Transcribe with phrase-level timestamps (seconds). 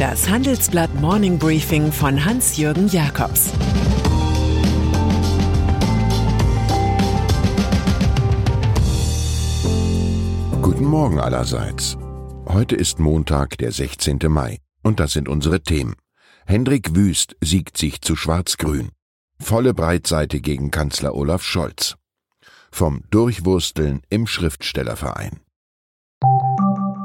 [0.00, 3.50] Das Handelsblatt Morning Briefing von Hans-Jürgen Jakobs
[10.62, 11.98] Guten Morgen allerseits.
[12.46, 14.20] Heute ist Montag, der 16.
[14.28, 14.56] Mai.
[14.82, 15.96] Und das sind unsere Themen.
[16.46, 18.92] Hendrik Wüst siegt sich zu Schwarz-Grün.
[19.38, 21.96] Volle Breitseite gegen Kanzler Olaf Scholz.
[22.72, 25.40] Vom Durchwursteln im Schriftstellerverein.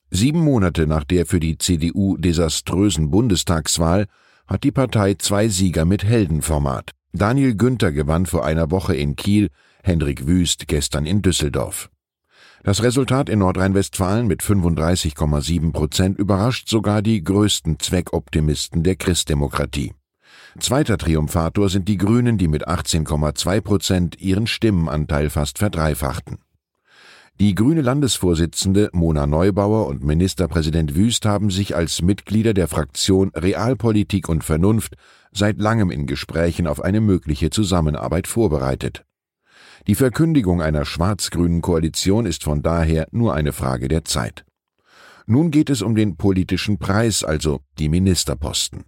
[0.10, 4.08] Sieben Monate nach der für die CDU desaströsen Bundestagswahl
[4.48, 6.92] hat die Partei zwei Sieger mit Heldenformat.
[7.12, 9.50] Daniel Günther gewann vor einer Woche in Kiel,
[9.84, 11.90] Hendrik Wüst gestern in Düsseldorf.
[12.68, 19.94] Das Resultat in Nordrhein-Westfalen mit 35,7 Prozent überrascht sogar die größten Zweckoptimisten der Christdemokratie.
[20.60, 26.40] Zweiter Triumphator sind die Grünen, die mit 18,2 Prozent ihren Stimmenanteil fast verdreifachten.
[27.40, 34.28] Die grüne Landesvorsitzende Mona Neubauer und Ministerpräsident Wüst haben sich als Mitglieder der Fraktion Realpolitik
[34.28, 34.96] und Vernunft
[35.32, 39.07] seit langem in Gesprächen auf eine mögliche Zusammenarbeit vorbereitet.
[39.88, 44.44] Die Verkündigung einer schwarz-grünen Koalition ist von daher nur eine Frage der Zeit.
[45.26, 48.84] Nun geht es um den politischen Preis, also die Ministerposten.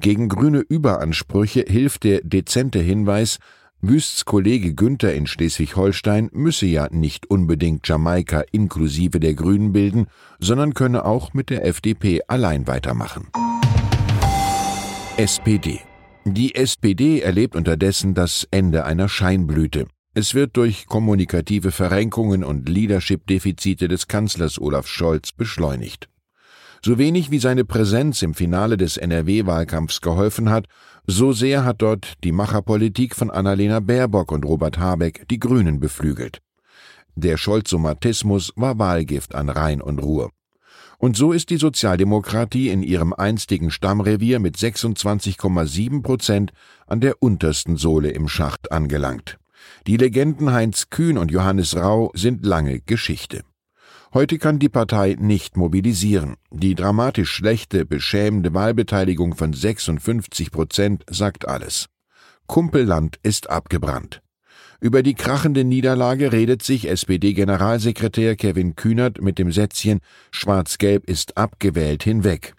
[0.00, 3.38] Gegen grüne Überansprüche hilft der dezente Hinweis,
[3.80, 10.06] Wüsts Kollege Günther in Schleswig-Holstein müsse ja nicht unbedingt Jamaika inklusive der Grünen bilden,
[10.38, 13.28] sondern könne auch mit der FDP allein weitermachen.
[15.16, 15.80] SPD
[16.24, 19.86] Die SPD erlebt unterdessen das Ende einer Scheinblüte.
[20.16, 26.08] Es wird durch kommunikative Verrenkungen und Leadership-Defizite des Kanzlers Olaf Scholz beschleunigt.
[26.84, 30.66] So wenig wie seine Präsenz im Finale des NRW-Wahlkampfs geholfen hat,
[31.04, 36.38] so sehr hat dort die Macherpolitik von Annalena Baerbock und Robert Habeck die Grünen beflügelt.
[37.16, 40.30] Der Scholzomatismus war Wahlgift an Rhein und Ruhr.
[40.98, 46.52] Und so ist die Sozialdemokratie in ihrem einstigen Stammrevier mit 26,7 Prozent
[46.86, 49.38] an der untersten Sohle im Schacht angelangt.
[49.86, 53.42] Die Legenden Heinz Kühn und Johannes Rau sind lange Geschichte.
[54.14, 56.36] Heute kann die Partei nicht mobilisieren.
[56.52, 61.86] Die dramatisch schlechte, beschämende Wahlbeteiligung von 56 Prozent sagt alles.
[62.46, 64.20] Kumpelland ist abgebrannt.
[64.80, 70.00] Über die krachende Niederlage redet sich SPD-Generalsekretär Kevin Kühnert mit dem Sätzchen
[70.30, 72.54] Schwarz-Gelb ist abgewählt hinweg.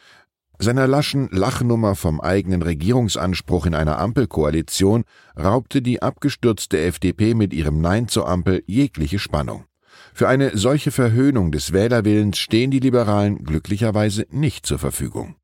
[0.57, 5.03] Seiner laschen Lachnummer vom eigenen Regierungsanspruch in einer Ampelkoalition
[5.37, 9.65] raubte die abgestürzte FDP mit ihrem Nein zur Ampel jegliche Spannung.
[10.13, 15.35] Für eine solche Verhöhnung des Wählerwillens stehen die Liberalen glücklicherweise nicht zur Verfügung.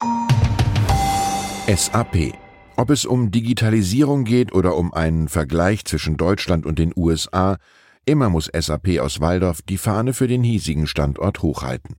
[1.67, 2.33] SAP.
[2.77, 7.57] Ob es um Digitalisierung geht oder um einen Vergleich zwischen Deutschland und den USA,
[8.05, 11.97] immer muss SAP aus Waldorf die Fahne für den hiesigen Standort hochhalten.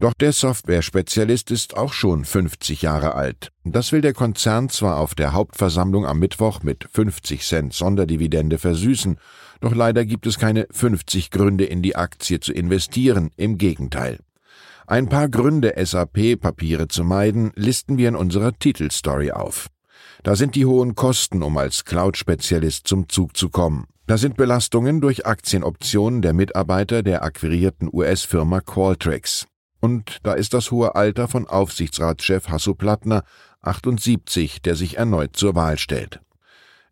[0.00, 3.50] Doch der Software-Spezialist ist auch schon 50 Jahre alt.
[3.64, 9.18] Das will der Konzern zwar auf der Hauptversammlung am Mittwoch mit 50 Cent Sonderdividende versüßen,
[9.60, 14.20] doch leider gibt es keine 50 Gründe in die Aktie zu investieren, im Gegenteil.
[14.86, 19.68] Ein paar Gründe, SAP-Papiere zu meiden, listen wir in unserer Titelstory auf.
[20.22, 23.86] Da sind die hohen Kosten, um als Cloud-Spezialist zum Zug zu kommen.
[24.06, 29.46] Da sind Belastungen durch Aktienoptionen der Mitarbeiter der akquirierten US-Firma Qualtrics.
[29.80, 33.22] Und da ist das hohe Alter von Aufsichtsratschef Hasso Plattner,
[33.62, 36.20] 78, der sich erneut zur Wahl stellt.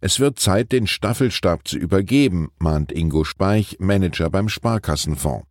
[0.01, 5.47] Es wird Zeit, den Staffelstab zu übergeben, mahnt Ingo Speich, Manager beim Sparkassenfonds.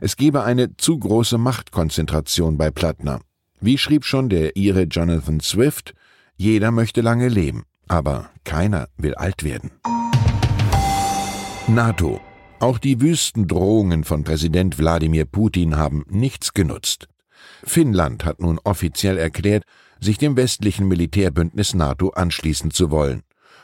[0.00, 3.20] Es gebe eine zu große Machtkonzentration bei Plattner.
[3.60, 5.94] Wie schrieb schon der Ire Jonathan Swift,
[6.36, 9.72] jeder möchte lange leben, aber keiner will alt werden.
[11.66, 12.20] NATO
[12.60, 17.08] auch die Wüstendrohungen von Präsident Wladimir Putin haben nichts genutzt.
[17.64, 19.64] Finnland hat nun offiziell erklärt,
[20.00, 23.22] sich dem westlichen Militärbündnis NATO anschließen zu wollen.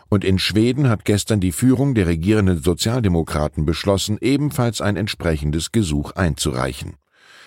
[0.09, 6.13] Und in Schweden hat gestern die Führung der regierenden Sozialdemokraten beschlossen, ebenfalls ein entsprechendes Gesuch
[6.13, 6.97] einzureichen.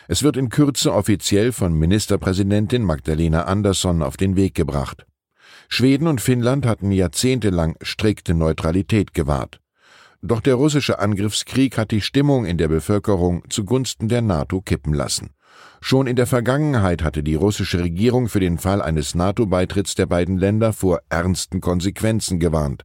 [0.08, 5.06] Es wird in Kürze offiziell von Ministerpräsidentin Magdalena Andersson auf den Weg gebracht.
[5.70, 9.60] Schweden und Finnland hatten jahrzehntelang strikte Neutralität gewahrt.
[10.22, 15.32] Doch der russische Angriffskrieg hat die Stimmung in der Bevölkerung zugunsten der NATO kippen lassen.
[15.80, 20.38] Schon in der Vergangenheit hatte die russische Regierung für den Fall eines NATO-Beitritts der beiden
[20.38, 22.84] Länder vor ernsten Konsequenzen gewarnt.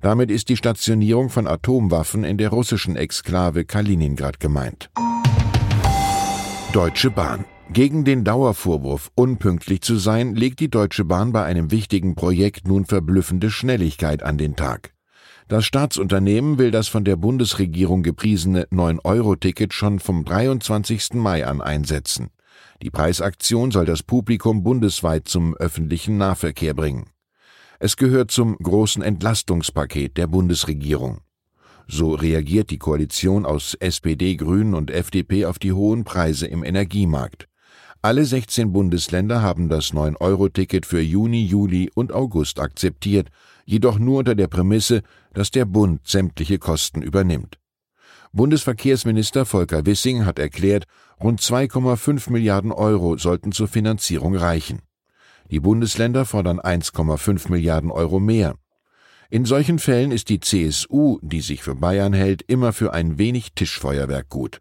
[0.00, 4.90] Damit ist die Stationierung von Atomwaffen in der russischen Exklave Kaliningrad gemeint.
[6.72, 7.44] Deutsche Bahn.
[7.72, 12.84] Gegen den Dauervorwurf, unpünktlich zu sein, legt die Deutsche Bahn bei einem wichtigen Projekt nun
[12.84, 14.93] verblüffende Schnelligkeit an den Tag.
[15.46, 21.14] Das Staatsunternehmen will das von der Bundesregierung gepriesene 9-Euro-Ticket schon vom 23.
[21.14, 22.30] Mai an einsetzen.
[22.80, 27.10] Die Preisaktion soll das Publikum bundesweit zum öffentlichen Nahverkehr bringen.
[27.78, 31.18] Es gehört zum großen Entlastungspaket der Bundesregierung.
[31.86, 37.48] So reagiert die Koalition aus SPD, Grünen und FDP auf die hohen Preise im Energiemarkt.
[38.00, 43.28] Alle 16 Bundesländer haben das 9-Euro-Ticket für Juni, Juli und August akzeptiert,
[43.64, 45.02] jedoch nur unter der Prämisse,
[45.32, 47.58] dass der Bund sämtliche Kosten übernimmt.
[48.32, 50.86] Bundesverkehrsminister Volker Wissing hat erklärt,
[51.22, 54.82] rund 2,5 Milliarden Euro sollten zur Finanzierung reichen.
[55.50, 58.56] Die Bundesländer fordern 1,5 Milliarden Euro mehr.
[59.30, 63.52] In solchen Fällen ist die CSU, die sich für Bayern hält, immer für ein wenig
[63.54, 64.60] Tischfeuerwerk gut.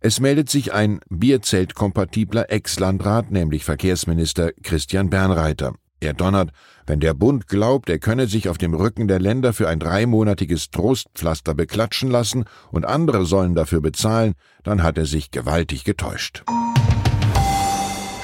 [0.00, 5.74] Es meldet sich ein Bierzelt-kompatibler Ex-Landrat, nämlich Verkehrsminister Christian Bernreiter.
[6.00, 6.50] Er donnert,
[6.86, 10.70] wenn der Bund glaubt, er könne sich auf dem Rücken der Länder für ein dreimonatiges
[10.70, 14.32] Trostpflaster beklatschen lassen und andere sollen dafür bezahlen,
[14.62, 16.42] dann hat er sich gewaltig getäuscht.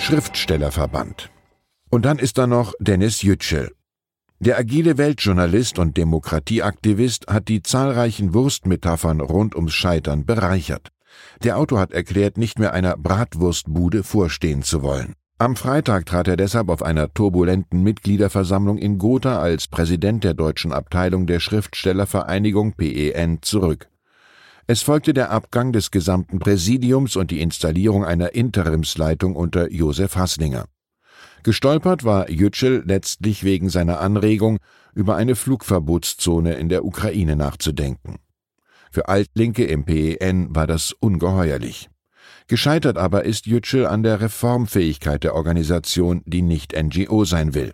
[0.00, 1.30] Schriftstellerverband
[1.90, 3.72] und dann ist da noch Dennis Yücel.
[4.38, 10.90] Der agile Weltjournalist und Demokratieaktivist hat die zahlreichen Wurstmetaphern rund ums Scheitern bereichert.
[11.42, 15.14] Der Autor hat erklärt, nicht mehr einer Bratwurstbude vorstehen zu wollen.
[15.38, 20.72] Am Freitag trat er deshalb auf einer turbulenten Mitgliederversammlung in Gotha als Präsident der deutschen
[20.72, 23.90] Abteilung der Schriftstellervereinigung PEN zurück.
[24.66, 30.64] Es folgte der Abgang des gesamten Präsidiums und die Installierung einer Interimsleitung unter Josef Hasslinger.
[31.42, 34.56] Gestolpert war Yücel letztlich wegen seiner Anregung,
[34.94, 38.16] über eine Flugverbotszone in der Ukraine nachzudenken.
[38.90, 41.90] Für Altlinke im PEN war das ungeheuerlich.
[42.48, 47.72] Gescheitert aber ist Yücel an der Reformfähigkeit der Organisation, die nicht NGO sein will.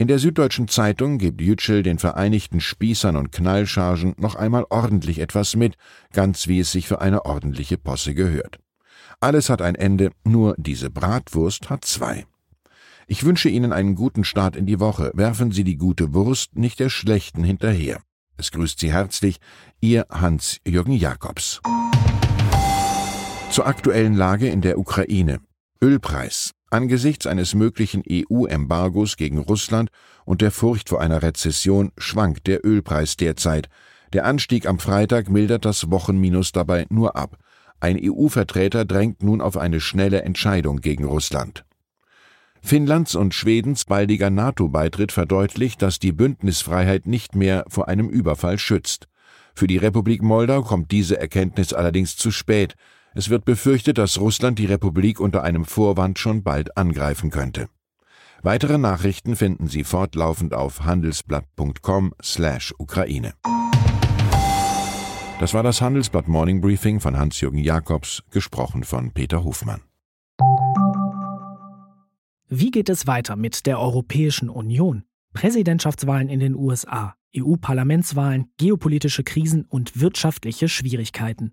[0.00, 5.56] In der Süddeutschen Zeitung gibt Yücel den Vereinigten Spießern und Knallchargen noch einmal ordentlich etwas
[5.56, 5.74] mit,
[6.12, 8.60] ganz wie es sich für eine ordentliche Posse gehört.
[9.18, 12.24] Alles hat ein Ende, nur diese Bratwurst hat zwei.
[13.08, 15.10] Ich wünsche Ihnen einen guten Start in die Woche.
[15.14, 18.00] Werfen Sie die gute Wurst nicht der schlechten hinterher.
[18.36, 19.40] Es grüßt Sie herzlich
[19.80, 21.60] Ihr Hans-Jürgen Jakobs.
[23.50, 25.40] Zur aktuellen Lage in der Ukraine.
[25.82, 26.52] Ölpreis.
[26.70, 29.90] Angesichts eines möglichen EU-Embargos gegen Russland
[30.26, 33.68] und der Furcht vor einer Rezession schwankt der Ölpreis derzeit.
[34.12, 37.38] Der Anstieg am Freitag mildert das Wochenminus dabei nur ab.
[37.80, 41.64] Ein EU-Vertreter drängt nun auf eine schnelle Entscheidung gegen Russland.
[42.60, 49.08] Finnlands und Schwedens baldiger NATO-Beitritt verdeutlicht, dass die Bündnisfreiheit nicht mehr vor einem Überfall schützt.
[49.54, 52.74] Für die Republik Moldau kommt diese Erkenntnis allerdings zu spät.
[53.14, 57.68] Es wird befürchtet, dass Russland die Republik unter einem Vorwand schon bald angreifen könnte.
[58.42, 63.34] Weitere Nachrichten finden Sie fortlaufend auf handelsblatt.com/Ukraine.
[65.40, 69.80] Das war das Handelsblatt Morning Briefing von Hans-Jürgen Jakobs, gesprochen von Peter Hofmann.
[72.48, 75.04] Wie geht es weiter mit der Europäischen Union?
[75.34, 81.52] Präsidentschaftswahlen in den USA, EU-Parlamentswahlen, geopolitische Krisen und wirtschaftliche Schwierigkeiten.